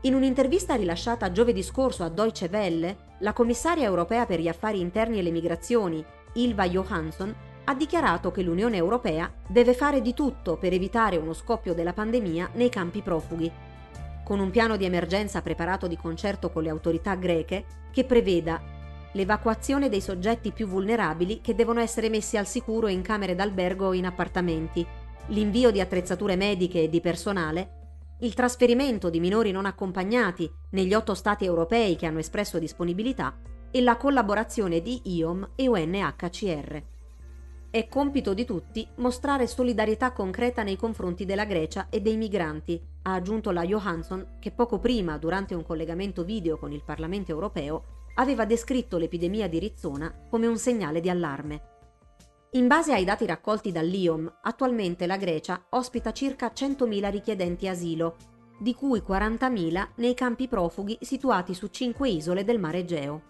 In 0.01 0.13
un'intervista 0.13 0.75
rilasciata 0.75 1.31
giovedì 1.31 1.61
scorso 1.61 2.03
a 2.03 2.09
Deutsche 2.09 2.49
Welle, 2.49 2.97
la 3.19 3.33
commissaria 3.33 3.85
europea 3.85 4.25
per 4.25 4.39
gli 4.39 4.47
affari 4.47 4.79
interni 4.79 5.19
e 5.19 5.21
le 5.21 5.31
migrazioni, 5.31 6.03
Ilva 6.33 6.67
Johansson, 6.67 7.35
ha 7.65 7.73
dichiarato 7.73 8.31
che 8.31 8.43
l'Unione 8.43 8.77
Europea 8.77 9.29
deve 9.45 9.73
fare 9.73 10.01
di 10.01 10.13
tutto 10.13 10.55
per 10.55 10.71
evitare 10.71 11.17
uno 11.17 11.33
scoppio 11.33 11.73
della 11.73 11.91
pandemia 11.91 12.51
nei 12.53 12.69
campi 12.69 13.01
profughi, 13.01 13.51
con 14.23 14.39
un 14.39 14.51
piano 14.51 14.77
di 14.77 14.85
emergenza 14.85 15.41
preparato 15.41 15.87
di 15.87 15.97
concerto 15.97 16.49
con 16.49 16.63
le 16.63 16.69
autorità 16.69 17.15
greche 17.15 17.65
che 17.91 18.05
preveda 18.05 18.75
l'evacuazione 19.13 19.89
dei 19.89 20.01
soggetti 20.01 20.51
più 20.51 20.67
vulnerabili 20.67 21.41
che 21.41 21.55
devono 21.55 21.79
essere 21.79 22.09
messi 22.09 22.37
al 22.37 22.47
sicuro 22.47 22.87
in 22.87 23.01
camere 23.01 23.35
d'albergo 23.35 23.87
o 23.87 23.93
in 23.93 24.05
appartamenti, 24.05 24.85
l'invio 25.27 25.71
di 25.71 25.81
attrezzature 25.81 26.35
mediche 26.35 26.83
e 26.83 26.89
di 26.89 27.01
personale 27.01 27.77
il 28.21 28.33
trasferimento 28.33 29.11
di 29.11 29.19
minori 29.19 29.51
non 29.51 29.67
accompagnati 29.67 30.51
negli 30.71 30.95
otto 30.95 31.13
Stati 31.13 31.45
europei 31.45 31.95
che 31.95 32.07
hanno 32.07 32.17
espresso 32.17 32.57
disponibilità 32.57 33.37
e 33.69 33.79
la 33.81 33.95
collaborazione 33.95 34.81
di 34.81 35.01
IOM 35.03 35.51
e 35.55 35.67
UNHCR. 35.67 36.83
È 37.69 37.87
compito 37.87 38.33
di 38.33 38.43
tutti 38.43 38.87
mostrare 38.95 39.45
solidarietà 39.45 40.13
concreta 40.13 40.63
nei 40.63 40.77
confronti 40.77 41.25
della 41.25 41.45
Grecia 41.45 41.89
e 41.91 42.01
dei 42.01 42.17
migranti, 42.17 42.81
ha 43.03 43.13
aggiunto 43.13 43.51
la 43.51 43.63
Johansson 43.63 44.37
che 44.39 44.49
poco 44.49 44.79
prima, 44.79 45.19
durante 45.19 45.53
un 45.53 45.63
collegamento 45.63 46.23
video 46.23 46.57
con 46.57 46.71
il 46.71 46.81
Parlamento 46.83 47.31
europeo, 47.31 47.96
aveva 48.17 48.45
descritto 48.45 48.97
l'epidemia 48.97 49.47
di 49.47 49.59
Rizzona 49.59 50.13
come 50.29 50.47
un 50.47 50.57
segnale 50.57 50.99
di 50.99 51.09
allarme. 51.09 51.61
In 52.51 52.67
base 52.67 52.93
ai 52.93 53.03
dati 53.03 53.25
raccolti 53.25 53.71
dall'IOM, 53.71 54.39
attualmente 54.41 55.05
la 55.05 55.17
Grecia 55.17 55.65
ospita 55.69 56.13
circa 56.13 56.51
100.000 56.55 57.09
richiedenti 57.11 57.67
asilo, 57.67 58.15
di 58.57 58.73
cui 58.73 59.03
40.000 59.05 59.87
nei 59.95 60.13
campi 60.13 60.47
profughi 60.47 60.97
situati 61.01 61.53
su 61.53 61.67
cinque 61.67 62.09
isole 62.09 62.43
del 62.43 62.59
Mare 62.59 62.79
Egeo. 62.79 63.21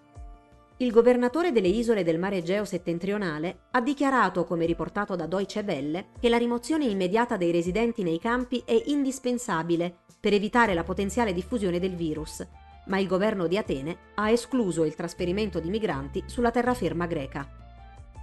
Il 0.77 0.91
governatore 0.91 1.51
delle 1.51 1.67
isole 1.67 2.03
del 2.03 2.19
Mare 2.19 2.37
Egeo 2.37 2.63
settentrionale 2.63 3.61
ha 3.71 3.81
dichiarato, 3.81 4.45
come 4.45 4.67
riportato 4.67 5.15
da 5.15 5.25
Deutsche 5.25 5.63
Welle, 5.65 6.09
che 6.19 6.29
la 6.29 6.37
rimozione 6.37 6.85
immediata 6.85 7.35
dei 7.35 7.51
residenti 7.51 8.03
nei 8.03 8.19
campi 8.19 8.61
è 8.63 8.79
indispensabile 8.85 10.01
per 10.19 10.33
evitare 10.33 10.75
la 10.75 10.83
potenziale 10.83 11.33
diffusione 11.33 11.79
del 11.79 11.95
virus, 11.95 12.45
ma 12.87 12.99
il 12.99 13.07
governo 13.07 13.47
di 13.47 13.57
Atene 13.57 13.97
ha 14.15 14.29
escluso 14.29 14.83
il 14.83 14.95
trasferimento 14.95 15.59
di 15.59 15.69
migranti 15.69 16.23
sulla 16.25 16.51
terraferma 16.51 17.05
greca. 17.05 17.47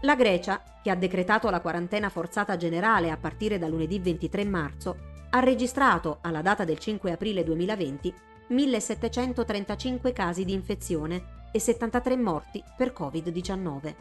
La 0.02 0.16
Grecia, 0.16 0.62
che 0.82 0.90
ha 0.90 0.96
decretato 0.96 1.48
la 1.48 1.60
quarantena 1.60 2.10
forzata 2.10 2.56
generale 2.56 3.10
a 3.10 3.16
partire 3.16 3.58
da 3.58 3.68
lunedì 3.68 3.98
23 3.98 4.44
marzo, 4.44 4.96
ha 5.30 5.40
registrato, 5.40 6.18
alla 6.20 6.42
data 6.42 6.64
del 6.64 6.78
5 6.78 7.10
aprile 7.10 7.42
2020, 7.42 8.14
1735 8.48 10.12
casi 10.12 10.44
di 10.44 10.52
infezione 10.52 11.48
e 11.50 11.58
73 11.58 12.16
morti 12.16 12.62
per 12.76 12.92
Covid-19. 12.96 13.94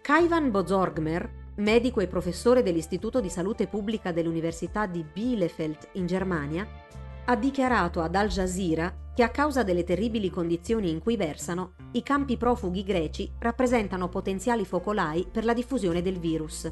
Kaivan 0.00 0.50
Bozorgmer, 0.50 1.30
medico 1.56 2.00
e 2.00 2.06
professore 2.06 2.62
dell'Istituto 2.62 3.20
di 3.20 3.28
Salute 3.28 3.66
Pubblica 3.66 4.12
dell'Università 4.12 4.86
di 4.86 5.04
Bielefeld 5.04 5.88
in 5.92 6.06
Germania, 6.06 6.66
ha 7.26 7.36
dichiarato 7.36 8.00
ad 8.00 8.14
Al 8.14 8.28
Jazeera 8.28 8.90
che 9.18 9.24
a 9.24 9.30
causa 9.30 9.64
delle 9.64 9.82
terribili 9.82 10.30
condizioni 10.30 10.90
in 10.90 11.00
cui 11.00 11.16
versano, 11.16 11.72
i 11.94 12.04
campi 12.04 12.36
profughi 12.36 12.84
greci 12.84 13.28
rappresentano 13.40 14.08
potenziali 14.08 14.64
focolai 14.64 15.26
per 15.28 15.44
la 15.44 15.54
diffusione 15.54 16.02
del 16.02 16.20
virus. 16.20 16.70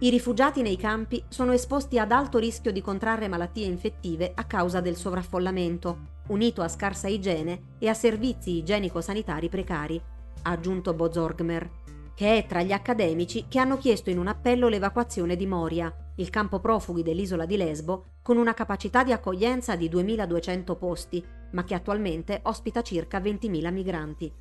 I 0.00 0.10
rifugiati 0.10 0.60
nei 0.60 0.76
campi 0.76 1.24
sono 1.30 1.52
esposti 1.52 1.98
ad 1.98 2.12
alto 2.12 2.36
rischio 2.36 2.70
di 2.70 2.82
contrarre 2.82 3.28
malattie 3.28 3.64
infettive 3.64 4.32
a 4.34 4.44
causa 4.44 4.82
del 4.82 4.94
sovraffollamento, 4.94 6.20
unito 6.26 6.60
a 6.60 6.68
scarsa 6.68 7.08
igiene 7.08 7.76
e 7.78 7.88
a 7.88 7.94
servizi 7.94 8.58
igienico-sanitari 8.58 9.48
precari, 9.48 9.98
ha 10.42 10.50
aggiunto 10.50 10.92
Bozorgmer 10.92 11.82
che 12.14 12.38
è 12.38 12.46
tra 12.46 12.62
gli 12.62 12.72
accademici 12.72 13.46
che 13.48 13.58
hanno 13.58 13.76
chiesto 13.76 14.08
in 14.08 14.18
un 14.18 14.28
appello 14.28 14.68
l'evacuazione 14.68 15.34
di 15.34 15.46
Moria, 15.46 15.92
il 16.16 16.30
campo 16.30 16.60
profughi 16.60 17.02
dell'isola 17.02 17.44
di 17.44 17.56
Lesbo, 17.56 18.04
con 18.22 18.36
una 18.36 18.54
capacità 18.54 19.02
di 19.02 19.10
accoglienza 19.10 19.74
di 19.74 19.88
2.200 19.88 20.78
posti, 20.78 21.24
ma 21.54 21.64
che 21.64 21.74
attualmente 21.74 22.40
ospita 22.44 22.82
circa 22.82 23.18
20.000 23.18 23.72
migranti. 23.72 24.32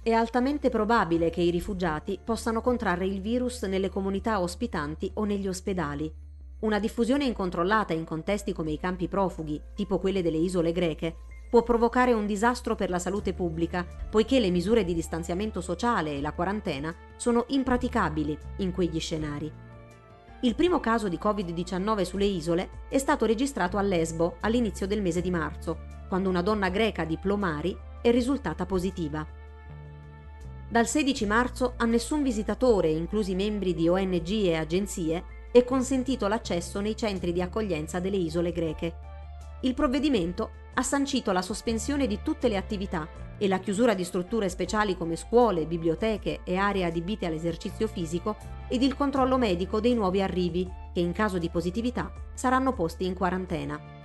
È 0.00 0.12
altamente 0.12 0.68
probabile 0.68 1.30
che 1.30 1.40
i 1.40 1.50
rifugiati 1.50 2.20
possano 2.22 2.60
contrarre 2.60 3.06
il 3.06 3.20
virus 3.20 3.62
nelle 3.62 3.88
comunità 3.88 4.40
ospitanti 4.40 5.10
o 5.14 5.24
negli 5.24 5.48
ospedali. 5.48 6.12
Una 6.60 6.78
diffusione 6.78 7.24
incontrollata 7.24 7.92
in 7.92 8.04
contesti 8.04 8.52
come 8.52 8.72
i 8.72 8.78
campi 8.78 9.08
profughi, 9.08 9.60
tipo 9.74 9.98
quelle 9.98 10.22
delle 10.22 10.38
isole 10.38 10.72
greche, 10.72 11.16
può 11.48 11.62
provocare 11.62 12.12
un 12.12 12.26
disastro 12.26 12.74
per 12.74 12.90
la 12.90 12.98
salute 12.98 13.32
pubblica, 13.32 13.86
poiché 14.10 14.38
le 14.38 14.50
misure 14.50 14.84
di 14.84 14.94
distanziamento 14.94 15.60
sociale 15.60 16.16
e 16.16 16.20
la 16.20 16.32
quarantena 16.32 16.94
sono 17.16 17.44
impraticabili 17.48 18.38
in 18.58 18.72
quegli 18.72 19.00
scenari. 19.00 19.67
Il 20.42 20.54
primo 20.54 20.78
caso 20.78 21.08
di 21.08 21.18
Covid-19 21.20 22.02
sulle 22.02 22.24
isole 22.24 22.86
è 22.88 22.98
stato 22.98 23.26
registrato 23.26 23.76
a 23.76 23.82
Lesbo 23.82 24.36
all'inizio 24.40 24.86
del 24.86 25.02
mese 25.02 25.20
di 25.20 25.32
marzo, 25.32 25.78
quando 26.08 26.28
una 26.28 26.42
donna 26.42 26.68
greca 26.68 27.04
di 27.04 27.18
Plomari 27.18 27.76
è 28.00 28.12
risultata 28.12 28.64
positiva. 28.64 29.26
Dal 30.68 30.86
16 30.86 31.26
marzo 31.26 31.74
a 31.76 31.86
nessun 31.86 32.22
visitatore, 32.22 32.88
inclusi 32.88 33.34
membri 33.34 33.74
di 33.74 33.88
ONG 33.88 34.28
e 34.28 34.54
agenzie, 34.54 35.24
è 35.50 35.64
consentito 35.64 36.28
l'accesso 36.28 36.78
nei 36.78 36.96
centri 36.96 37.32
di 37.32 37.42
accoglienza 37.42 37.98
delle 37.98 38.18
isole 38.18 38.52
greche. 38.52 38.94
Il 39.62 39.74
provvedimento 39.74 40.50
ha 40.78 40.82
sancito 40.82 41.32
la 41.32 41.42
sospensione 41.42 42.06
di 42.06 42.20
tutte 42.22 42.46
le 42.46 42.56
attività 42.56 43.08
e 43.36 43.48
la 43.48 43.58
chiusura 43.58 43.94
di 43.94 44.04
strutture 44.04 44.48
speciali 44.48 44.96
come 44.96 45.16
scuole, 45.16 45.66
biblioteche 45.66 46.40
e 46.44 46.56
aree 46.56 46.84
adibite 46.84 47.26
all'esercizio 47.26 47.88
fisico 47.88 48.36
ed 48.68 48.82
il 48.82 48.94
controllo 48.94 49.38
medico 49.38 49.80
dei 49.80 49.94
nuovi 49.94 50.22
arrivi 50.22 50.70
che 50.92 51.00
in 51.00 51.10
caso 51.10 51.38
di 51.38 51.48
positività 51.48 52.12
saranno 52.32 52.74
posti 52.74 53.06
in 53.06 53.14
quarantena. 53.14 53.96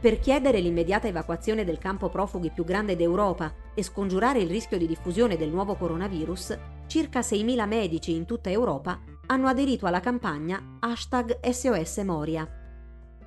Per 0.00 0.18
chiedere 0.18 0.60
l'immediata 0.60 1.08
evacuazione 1.08 1.64
del 1.64 1.76
campo 1.76 2.08
profughi 2.08 2.50
più 2.50 2.64
grande 2.64 2.96
d'Europa 2.96 3.52
e 3.74 3.82
scongiurare 3.82 4.38
il 4.38 4.48
rischio 4.48 4.78
di 4.78 4.86
diffusione 4.86 5.36
del 5.36 5.50
nuovo 5.50 5.74
coronavirus, 5.74 6.58
circa 6.86 7.20
6.000 7.20 7.66
medici 7.66 8.14
in 8.14 8.24
tutta 8.24 8.48
Europa 8.48 8.98
hanno 9.26 9.46
aderito 9.46 9.84
alla 9.84 10.00
campagna 10.00 10.78
hashtag 10.78 11.38
SOS 11.46 11.98
Moria. 11.98 12.48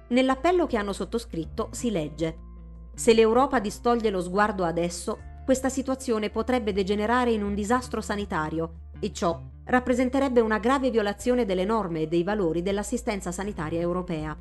Nell'appello 0.08 0.66
che 0.66 0.78
hanno 0.78 0.94
sottoscritto 0.94 1.70
si 1.72 1.92
legge 1.92 2.50
se 2.94 3.14
l'Europa 3.14 3.60
distoglie 3.60 4.10
lo 4.10 4.22
sguardo 4.22 4.64
adesso, 4.64 5.30
questa 5.46 5.70
situazione 5.70 6.30
potrebbe 6.30 6.74
degenerare 6.74 7.32
in 7.32 7.44
un 7.44 7.56
disastro 7.56 8.00
sanitario 8.02 8.90
e 9.00 9.12
ciò 9.12 9.42
rappresenterebbe 9.64 10.40
una 10.40 10.60
grave 10.60 10.92
violazione 10.92 11.46
delle 11.46 11.66
norme 11.66 12.02
e 12.02 12.08
dei 12.08 12.24
valori 12.24 12.62
dell'assistenza 12.62 13.32
sanitaria 13.32 13.80
europea. 13.80 14.38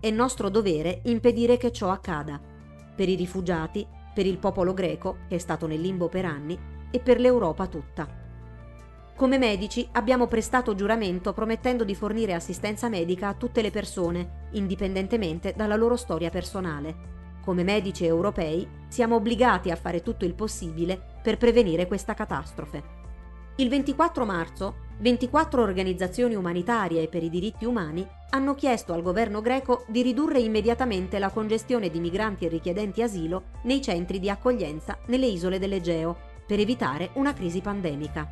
È 0.00 0.10
nostro 0.10 0.48
dovere 0.48 1.00
impedire 1.04 1.56
che 1.56 1.70
ciò 1.70 1.90
accada, 1.90 2.40
per 2.94 3.08
i 3.08 3.14
rifugiati, 3.14 3.86
per 4.14 4.26
il 4.26 4.38
popolo 4.38 4.74
greco, 4.74 5.18
che 5.28 5.36
è 5.36 5.38
stato 5.38 5.66
nel 5.66 5.80
limbo 5.80 6.08
per 6.08 6.24
anni, 6.24 6.58
e 6.90 7.00
per 7.00 7.20
l'Europa 7.20 7.66
tutta. 7.66 8.08
Come 9.14 9.38
medici 9.38 9.86
abbiamo 9.92 10.26
prestato 10.26 10.74
giuramento 10.74 11.32
promettendo 11.32 11.84
di 11.84 11.94
fornire 11.94 12.34
assistenza 12.34 12.88
medica 12.88 13.28
a 13.28 13.34
tutte 13.34 13.62
le 13.62 13.70
persone, 13.70 14.48
indipendentemente 14.52 15.54
dalla 15.56 15.76
loro 15.76 15.96
storia 15.96 16.30
personale 16.30 17.14
come 17.46 17.62
medici 17.62 18.04
europei, 18.04 18.66
siamo 18.88 19.14
obbligati 19.14 19.70
a 19.70 19.76
fare 19.76 20.02
tutto 20.02 20.24
il 20.24 20.34
possibile 20.34 21.00
per 21.22 21.36
prevenire 21.36 21.86
questa 21.86 22.12
catastrofe. 22.12 22.82
Il 23.58 23.68
24 23.68 24.24
marzo, 24.24 24.74
24 24.98 25.62
organizzazioni 25.62 26.34
umanitarie 26.34 27.06
per 27.06 27.22
i 27.22 27.30
diritti 27.30 27.64
umani 27.64 28.04
hanno 28.30 28.56
chiesto 28.56 28.92
al 28.92 29.02
governo 29.02 29.40
greco 29.42 29.84
di 29.86 30.02
ridurre 30.02 30.40
immediatamente 30.40 31.20
la 31.20 31.30
congestione 31.30 31.88
di 31.88 32.00
migranti 32.00 32.46
e 32.46 32.48
richiedenti 32.48 33.00
asilo 33.00 33.44
nei 33.62 33.80
centri 33.80 34.18
di 34.18 34.28
accoglienza 34.28 34.98
nelle 35.06 35.26
isole 35.26 35.60
dell'Egeo 35.60 36.16
per 36.44 36.58
evitare 36.58 37.10
una 37.12 37.32
crisi 37.32 37.60
pandemica. 37.60 38.28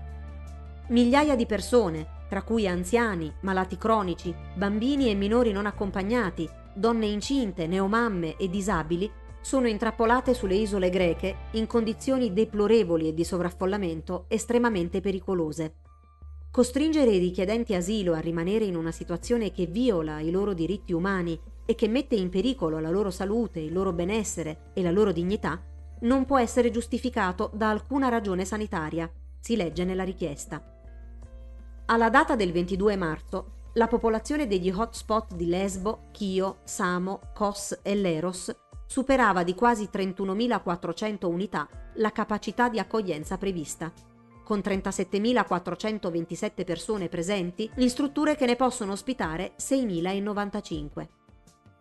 Migliaia 0.89 1.37
di 1.37 1.47
persone, 1.47 2.23
tra 2.29 2.43
cui 2.43 2.67
anziani, 2.67 3.33
malati 3.43 3.79
cronici, 3.79 4.35
bambini 4.57 5.09
e 5.09 5.15
minori 5.15 5.53
non 5.53 5.67
accompagnati, 5.67 6.51
donne 6.75 7.07
incinte, 7.07 7.67
neomamme 7.67 8.37
e 8.37 8.49
disabili 8.49 9.11
sono 9.41 9.69
intrappolate 9.69 10.35
sulle 10.35 10.55
isole 10.55 10.91
greche 10.91 11.49
in 11.53 11.67
condizioni 11.67 12.33
deplorevoli 12.33 13.09
e 13.09 13.15
di 13.15 13.25
sovraffollamento 13.25 14.25
estremamente 14.29 15.01
pericolose. 15.01 15.75
Costringere 16.51 17.11
i 17.11 17.19
richiedenti 17.19 17.75
asilo 17.75 18.15
a 18.15 18.21
rimanere 18.21 18.65
in 18.65 18.77
una 18.77 18.93
situazione 18.93 19.51
che 19.51 19.67
viola 19.67 20.21
i 20.21 20.31
loro 20.31 20.55
diritti 20.55 20.93
umani 20.93 21.39
e 21.67 21.75
che 21.75 21.89
mette 21.89 22.15
in 22.15 22.31
pericolo 22.31 22.79
la 22.79 22.91
loro 22.91 23.11
salute, 23.11 23.61
il 23.61 23.73
loro 23.73 23.93
benessere 23.93 24.71
e 24.73 24.83
la 24.83 24.91
loro 24.91 25.13
dignità 25.13 25.61
non 26.01 26.25
può 26.25 26.39
essere 26.39 26.71
giustificato 26.71 27.51
da 27.55 27.71
alcuna 27.71 28.09
ragione 28.09 28.45
sanitaria, 28.45 29.11
si 29.39 29.57
legge 29.57 29.85
nella 29.85 30.05
richiesta. 30.05 30.63
Alla 31.87 32.09
data 32.09 32.35
del 32.35 32.53
22 32.53 32.97
marzo, 32.97 33.53
la 33.75 33.89
popolazione 33.89 34.47
degli 34.47 34.71
hotspot 34.71 35.35
di 35.35 35.47
Lesbo, 35.47 36.09
Chio, 36.13 36.59
Samo, 36.65 37.21
Kos 37.35 37.81
e 37.83 37.95
Leros 37.95 38.55
superava 38.87 39.43
di 39.43 39.55
quasi 39.55 39.89
31.400 39.93 41.27
unità 41.27 41.69
la 41.95 42.13
capacità 42.13 42.69
di 42.69 42.79
accoglienza 42.79 43.37
prevista. 43.37 43.93
Con 44.45 44.59
37.427 44.59 46.65
persone 46.65 47.09
presenti, 47.09 47.69
in 47.77 47.89
strutture 47.89 48.37
che 48.37 48.47
ne 48.47 48.57
possono 48.57 48.93
ospitare 48.93 49.55
6.095. 49.59 51.09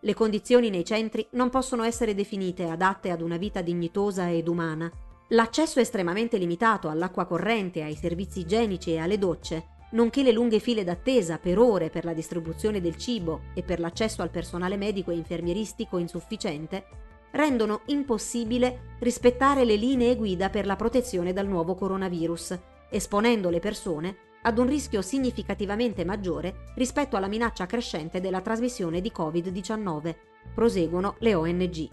Le 0.00 0.14
condizioni 0.14 0.70
nei 0.70 0.84
centri 0.84 1.26
non 1.32 1.50
possono 1.50 1.84
essere 1.84 2.14
definite 2.14 2.68
adatte 2.68 3.10
ad 3.10 3.20
una 3.20 3.36
vita 3.36 3.60
dignitosa 3.60 4.30
ed 4.30 4.48
umana. 4.48 4.90
L'accesso 5.28 5.78
estremamente 5.78 6.38
limitato 6.38 6.88
all'acqua 6.88 7.26
corrente, 7.26 7.82
ai 7.82 7.94
servizi 7.94 8.40
igienici 8.40 8.92
e 8.92 8.98
alle 8.98 9.18
docce, 9.18 9.73
nonché 9.94 10.22
le 10.22 10.32
lunghe 10.32 10.58
file 10.58 10.84
d'attesa 10.84 11.38
per 11.38 11.58
ore 11.58 11.90
per 11.90 12.04
la 12.04 12.12
distribuzione 12.12 12.80
del 12.80 12.96
cibo 12.96 13.42
e 13.54 13.62
per 13.62 13.80
l'accesso 13.80 14.22
al 14.22 14.30
personale 14.30 14.76
medico 14.76 15.10
e 15.10 15.14
infermieristico 15.14 15.98
insufficiente, 15.98 16.84
rendono 17.32 17.82
impossibile 17.86 18.96
rispettare 19.00 19.64
le 19.64 19.76
linee 19.76 20.14
guida 20.16 20.50
per 20.50 20.66
la 20.66 20.76
protezione 20.76 21.32
dal 21.32 21.48
nuovo 21.48 21.74
coronavirus, 21.74 22.58
esponendo 22.90 23.50
le 23.50 23.60
persone 23.60 24.16
ad 24.42 24.58
un 24.58 24.66
rischio 24.66 25.00
significativamente 25.00 26.04
maggiore 26.04 26.72
rispetto 26.74 27.16
alla 27.16 27.28
minaccia 27.28 27.66
crescente 27.66 28.20
della 28.20 28.40
trasmissione 28.40 29.00
di 29.00 29.10
Covid-19, 29.16 30.14
proseguono 30.54 31.16
le 31.20 31.34
ONG. 31.34 31.88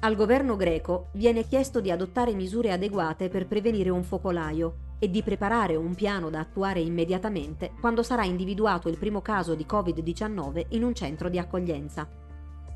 Al 0.00 0.16
governo 0.16 0.56
greco 0.56 1.08
viene 1.12 1.46
chiesto 1.46 1.80
di 1.80 1.90
adottare 1.90 2.34
misure 2.34 2.72
adeguate 2.72 3.28
per 3.28 3.46
prevenire 3.46 3.90
un 3.90 4.02
focolaio 4.02 4.88
e 5.00 5.10
di 5.10 5.22
preparare 5.22 5.74
un 5.74 5.94
piano 5.96 6.30
da 6.30 6.38
attuare 6.38 6.80
immediatamente 6.80 7.72
quando 7.80 8.04
sarà 8.04 8.24
individuato 8.24 8.88
il 8.88 8.98
primo 8.98 9.22
caso 9.22 9.56
di 9.56 9.66
Covid-19 9.68 10.66
in 10.68 10.84
un 10.84 10.94
centro 10.94 11.28
di 11.28 11.38
accoglienza. 11.38 12.06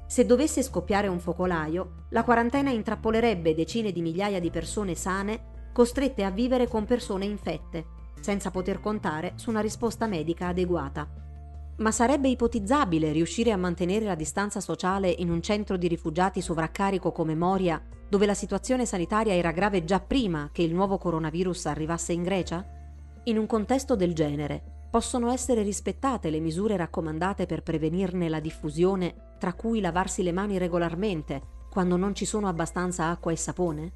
Se 0.07 0.27
dovesse 0.27 0.63
scoppiare 0.63 1.07
un 1.07 1.21
focolaio, 1.21 2.07
la 2.09 2.25
quarantena 2.25 2.71
intrappolerebbe 2.71 3.55
decine 3.55 3.93
di 3.93 4.01
migliaia 4.01 4.41
di 4.41 4.51
persone 4.51 4.95
sane 4.95 5.53
costrette 5.73 6.25
a 6.25 6.31
vivere 6.31 6.67
con 6.67 6.85
persone 6.85 7.27
infette, 7.27 7.85
senza 8.21 8.51
poter 8.51 8.81
contare 8.81 9.33
su 9.35 9.51
una 9.51 9.61
risposta 9.61 10.07
medica 10.07 10.49
adeguata. 10.49 11.07
Ma 11.77 11.91
sarebbe 11.91 12.29
ipotizzabile 12.29 13.13
riuscire 13.13 13.51
a 13.51 13.57
mantenere 13.57 14.05
la 14.05 14.15
distanza 14.15 14.61
sociale 14.61 15.11
in 15.11 15.31
un 15.31 15.43
centro 15.43 15.77
di 15.77 15.89
rifugiati 15.89 16.41
sovraccarico 16.41 17.11
come 17.11 17.35
Moria, 17.35 17.83
dove 18.15 18.27
la 18.27 18.35
situazione 18.35 18.87
sanitaria 18.87 19.35
era 19.35 19.51
grave 19.51 19.83
già 19.83 19.99
prima 19.99 20.51
che 20.53 20.63
il 20.63 20.73
nuovo 20.73 20.99
coronavirus 20.99 21.67
arrivasse 21.67 22.13
in 22.13 22.23
Grecia? 22.23 22.65
In 23.25 23.37
un 23.37 23.47
contesto 23.47 23.97
del 23.97 24.15
genere, 24.15 24.87
possono 24.89 25.33
essere 25.33 25.63
rispettate 25.63 26.31
le 26.31 26.39
misure 26.39 26.77
raccomandate 26.77 27.47
per 27.47 27.65
prevenirne 27.65 28.29
la 28.29 28.39
diffusione, 28.39 29.35
tra 29.41 29.53
cui 29.55 29.81
lavarsi 29.81 30.23
le 30.23 30.31
mani 30.31 30.59
regolarmente, 30.59 31.43
quando 31.69 31.97
non 31.97 32.15
ci 32.15 32.25
sono 32.25 32.47
abbastanza 32.47 33.09
acqua 33.11 33.33
e 33.33 33.37
sapone? 33.37 33.93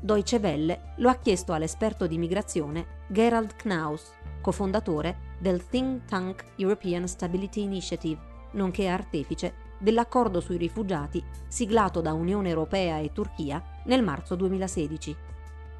Deutsche 0.00 0.38
Welle 0.38 0.94
lo 0.96 1.10
ha 1.10 1.16
chiesto 1.16 1.52
all'esperto 1.52 2.06
di 2.06 2.16
migrazione 2.16 3.02
Gerald 3.08 3.56
Knaus, 3.56 4.10
cofondatore 4.40 5.36
del 5.38 5.68
think 5.68 6.06
tank 6.06 6.46
European 6.56 7.06
Stability 7.06 7.60
Initiative, 7.60 8.18
nonché 8.52 8.88
artefice 8.88 9.63
dell'accordo 9.84 10.40
sui 10.40 10.56
rifugiati 10.56 11.22
siglato 11.46 12.00
da 12.00 12.12
Unione 12.14 12.48
Europea 12.48 12.98
e 12.98 13.12
Turchia 13.12 13.62
nel 13.84 14.02
marzo 14.02 14.34
2016. 14.34 15.16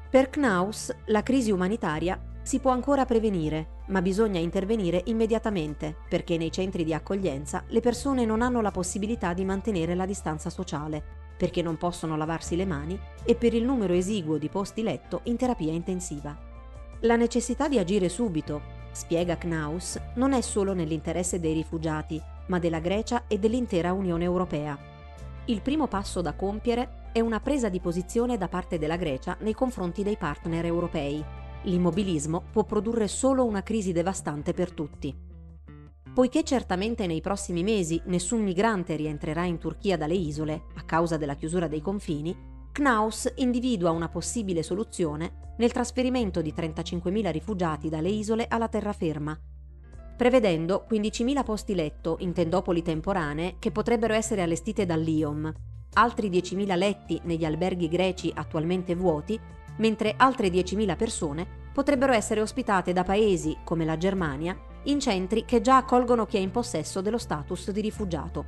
Per 0.09 0.29
Knaus 0.29 0.95
la 1.07 1.23
crisi 1.23 1.51
umanitaria 1.51 2.17
si 2.41 2.59
può 2.59 2.71
ancora 2.71 3.05
prevenire, 3.05 3.81
ma 3.87 4.03
bisogna 4.03 4.39
intervenire 4.39 5.01
immediatamente 5.07 5.95
perché 6.07 6.37
nei 6.37 6.51
centri 6.51 6.83
di 6.83 6.93
accoglienza 6.93 7.63
le 7.67 7.81
persone 7.81 8.23
non 8.23 8.41
hanno 8.41 8.61
la 8.61 8.71
possibilità 8.71 9.33
di 9.33 9.43
mantenere 9.43 9.95
la 9.95 10.05
distanza 10.05 10.49
sociale 10.49 11.23
perché 11.35 11.61
non 11.61 11.77
possono 11.77 12.15
lavarsi 12.15 12.55
le 12.55 12.65
mani 12.65 12.97
e 13.25 13.35
per 13.35 13.53
il 13.53 13.65
numero 13.65 13.93
esiguo 13.93 14.37
di 14.37 14.47
posti 14.47 14.83
letto 14.83 15.21
in 15.23 15.35
terapia 15.35 15.71
intensiva. 15.71 16.37
La 17.01 17.15
necessità 17.15 17.67
di 17.67 17.77
agire 17.77 18.07
subito, 18.07 18.61
spiega 18.91 19.37
Knaus, 19.37 19.99
non 20.15 20.31
è 20.31 20.41
solo 20.41 20.73
nell'interesse 20.73 21.39
dei 21.39 21.53
rifugiati, 21.53 22.21
ma 22.47 22.59
della 22.59 22.79
Grecia 22.79 23.25
e 23.27 23.37
dell'intera 23.39 23.93
Unione 23.93 24.23
Europea. 24.23 24.77
Il 25.45 25.61
primo 25.61 25.87
passo 25.87 26.21
da 26.21 26.33
compiere 26.33 27.09
è 27.11 27.19
una 27.19 27.39
presa 27.39 27.69
di 27.69 27.79
posizione 27.79 28.37
da 28.37 28.47
parte 28.47 28.77
della 28.77 28.97
Grecia 28.97 29.37
nei 29.41 29.53
confronti 29.53 30.03
dei 30.03 30.17
partner 30.17 30.65
europei. 30.65 31.23
L'immobilismo 31.63 32.43
può 32.51 32.63
produrre 32.63 33.07
solo 33.07 33.45
una 33.45 33.63
crisi 33.63 33.91
devastante 33.91 34.53
per 34.53 34.71
tutti. 34.71 35.15
Poiché 36.13 36.43
certamente 36.43 37.07
nei 37.07 37.21
prossimi 37.21 37.63
mesi 37.63 38.01
nessun 38.05 38.41
migrante 38.41 38.95
rientrerà 38.95 39.43
in 39.43 39.57
Turchia 39.57 39.97
dalle 39.97 40.13
isole 40.13 40.63
a 40.75 40.83
causa 40.83 41.17
della 41.17 41.35
chiusura 41.35 41.67
dei 41.67 41.81
confini, 41.81 42.35
Knaus 42.71 43.31
individua 43.35 43.91
una 43.91 44.09
possibile 44.09 44.63
soluzione 44.63 45.53
nel 45.57 45.71
trasferimento 45.71 46.41
di 46.41 46.53
35.000 46.55 47.31
rifugiati 47.31 47.87
dalle 47.87 48.09
isole 48.09 48.47
alla 48.49 48.67
terraferma, 48.67 49.37
prevedendo 50.15 50.85
15.000 50.89 51.43
posti 51.43 51.75
letto 51.75 52.17
in 52.19 52.33
tendopoli 52.33 52.81
temporanee 52.81 53.55
che 53.59 53.71
potrebbero 53.71 54.13
essere 54.13 54.41
allestite 54.41 54.85
dall'IOM, 54.85 55.51
altri 55.93 56.29
10.000 56.29 56.77
letti 56.77 57.19
negli 57.23 57.45
alberghi 57.45 57.87
greci 57.87 58.31
attualmente 58.33 58.95
vuoti, 58.95 59.39
mentre 59.77 60.13
altre 60.17 60.47
10.000 60.47 60.95
persone 60.95 61.45
potrebbero 61.73 62.13
essere 62.13 62.41
ospitate 62.41 62.93
da 62.93 63.03
paesi 63.03 63.57
come 63.63 63.83
la 63.83 63.97
Germania 63.97 64.57
in 64.83 64.99
centri 64.99 65.43
che 65.45 65.61
già 65.61 65.77
accolgono 65.77 66.25
chi 66.25 66.37
è 66.37 66.39
in 66.39 66.51
possesso 66.51 67.01
dello 67.01 67.17
status 67.17 67.71
di 67.71 67.81
rifugiato. 67.81 68.45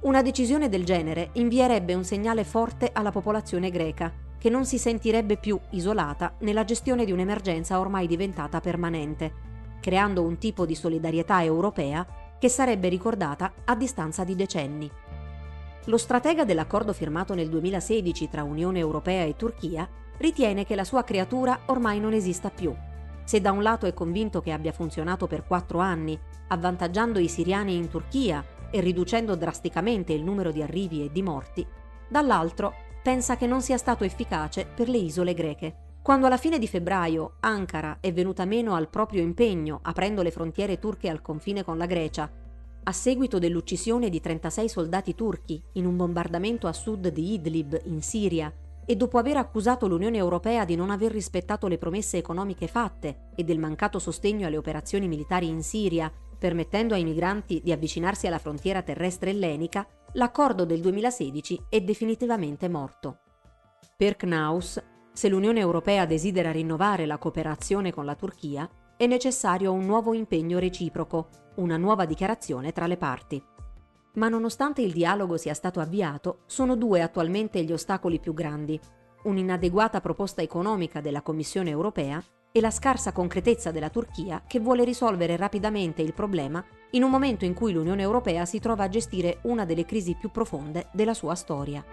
Una 0.00 0.22
decisione 0.22 0.70
del 0.70 0.84
genere 0.84 1.30
invierebbe 1.34 1.92
un 1.92 2.04
segnale 2.04 2.44
forte 2.44 2.90
alla 2.92 3.10
popolazione 3.10 3.70
greca, 3.70 4.10
che 4.38 4.48
non 4.48 4.64
si 4.64 4.78
sentirebbe 4.78 5.36
più 5.36 5.60
isolata 5.70 6.36
nella 6.38 6.64
gestione 6.64 7.04
di 7.04 7.12
un'emergenza 7.12 7.78
ormai 7.78 8.06
diventata 8.06 8.60
permanente, 8.60 9.49
creando 9.80 10.22
un 10.22 10.38
tipo 10.38 10.66
di 10.66 10.74
solidarietà 10.74 11.42
europea 11.42 12.06
che 12.38 12.48
sarebbe 12.48 12.88
ricordata 12.88 13.52
a 13.64 13.74
distanza 13.74 14.24
di 14.24 14.36
decenni. 14.36 14.90
Lo 15.86 15.96
stratega 15.96 16.44
dell'accordo 16.44 16.92
firmato 16.92 17.34
nel 17.34 17.48
2016 17.48 18.28
tra 18.28 18.44
Unione 18.44 18.78
Europea 18.78 19.24
e 19.24 19.36
Turchia 19.36 19.88
ritiene 20.18 20.64
che 20.64 20.74
la 20.74 20.84
sua 20.84 21.02
creatura 21.02 21.60
ormai 21.66 21.98
non 21.98 22.12
esista 22.12 22.50
più 22.50 22.74
se 23.30 23.40
da 23.40 23.52
un 23.52 23.62
lato 23.62 23.86
è 23.86 23.94
convinto 23.94 24.40
che 24.40 24.50
abbia 24.50 24.72
funzionato 24.72 25.28
per 25.28 25.44
quattro 25.46 25.78
anni, 25.78 26.18
avvantaggiando 26.48 27.20
i 27.20 27.28
siriani 27.28 27.76
in 27.76 27.88
Turchia 27.88 28.44
e 28.72 28.80
riducendo 28.80 29.36
drasticamente 29.36 30.12
il 30.12 30.24
numero 30.24 30.50
di 30.50 30.62
arrivi 30.62 31.04
e 31.04 31.12
di 31.12 31.22
morti, 31.22 31.64
dall'altro 32.08 32.74
pensa 33.04 33.36
che 33.36 33.46
non 33.46 33.62
sia 33.62 33.76
stato 33.76 34.02
efficace 34.02 34.66
per 34.66 34.88
le 34.88 34.96
isole 34.96 35.32
greche. 35.34 35.89
Quando 36.10 36.26
alla 36.26 36.38
fine 36.38 36.58
di 36.58 36.66
febbraio 36.66 37.34
Ankara 37.38 37.98
è 38.00 38.12
venuta 38.12 38.44
meno 38.44 38.74
al 38.74 38.88
proprio 38.88 39.22
impegno 39.22 39.78
aprendo 39.80 40.22
le 40.22 40.32
frontiere 40.32 40.80
turche 40.80 41.08
al 41.08 41.22
confine 41.22 41.62
con 41.62 41.78
la 41.78 41.86
Grecia, 41.86 42.28
a 42.82 42.90
seguito 42.90 43.38
dell'uccisione 43.38 44.08
di 44.08 44.20
36 44.20 44.68
soldati 44.68 45.14
turchi 45.14 45.62
in 45.74 45.86
un 45.86 45.94
bombardamento 45.94 46.66
a 46.66 46.72
sud 46.72 47.06
di 47.10 47.34
Idlib 47.34 47.82
in 47.84 48.02
Siria 48.02 48.52
e 48.84 48.96
dopo 48.96 49.18
aver 49.18 49.36
accusato 49.36 49.86
l'Unione 49.86 50.16
Europea 50.16 50.64
di 50.64 50.74
non 50.74 50.90
aver 50.90 51.12
rispettato 51.12 51.68
le 51.68 51.78
promesse 51.78 52.16
economiche 52.16 52.66
fatte 52.66 53.28
e 53.36 53.44
del 53.44 53.60
mancato 53.60 54.00
sostegno 54.00 54.48
alle 54.48 54.56
operazioni 54.56 55.06
militari 55.06 55.46
in 55.46 55.62
Siria, 55.62 56.12
permettendo 56.36 56.94
ai 56.94 57.04
migranti 57.04 57.60
di 57.62 57.70
avvicinarsi 57.70 58.26
alla 58.26 58.38
frontiera 58.38 58.82
terrestre 58.82 59.30
ellenica, 59.30 59.86
l'accordo 60.14 60.64
del 60.64 60.80
2016 60.80 61.66
è 61.68 61.80
definitivamente 61.82 62.68
morto. 62.68 63.18
Per 63.96 64.16
Knaus, 64.16 64.82
se 65.12 65.28
l'Unione 65.28 65.60
Europea 65.60 66.06
desidera 66.06 66.52
rinnovare 66.52 67.06
la 67.06 67.18
cooperazione 67.18 67.92
con 67.92 68.04
la 68.04 68.14
Turchia, 68.14 68.68
è 68.96 69.06
necessario 69.06 69.72
un 69.72 69.84
nuovo 69.84 70.14
impegno 70.14 70.58
reciproco, 70.58 71.28
una 71.56 71.76
nuova 71.76 72.04
dichiarazione 72.04 72.72
tra 72.72 72.86
le 72.86 72.96
parti. 72.96 73.42
Ma 74.14 74.28
nonostante 74.28 74.82
il 74.82 74.92
dialogo 74.92 75.36
sia 75.36 75.54
stato 75.54 75.80
avviato, 75.80 76.40
sono 76.46 76.76
due 76.76 77.02
attualmente 77.02 77.62
gli 77.62 77.72
ostacoli 77.72 78.18
più 78.18 78.34
grandi. 78.34 78.78
Un'inadeguata 79.24 80.00
proposta 80.00 80.42
economica 80.42 81.00
della 81.00 81.22
Commissione 81.22 81.70
europea 81.70 82.22
e 82.52 82.60
la 82.60 82.70
scarsa 82.70 83.12
concretezza 83.12 83.70
della 83.70 83.90
Turchia 83.90 84.42
che 84.46 84.58
vuole 84.58 84.84
risolvere 84.84 85.36
rapidamente 85.36 86.02
il 86.02 86.14
problema 86.14 86.64
in 86.90 87.02
un 87.02 87.10
momento 87.10 87.44
in 87.44 87.54
cui 87.54 87.72
l'Unione 87.72 88.02
Europea 88.02 88.44
si 88.44 88.58
trova 88.58 88.84
a 88.84 88.88
gestire 88.88 89.38
una 89.42 89.64
delle 89.64 89.84
crisi 89.84 90.16
più 90.18 90.30
profonde 90.30 90.88
della 90.92 91.14
sua 91.14 91.34
storia. 91.34 91.84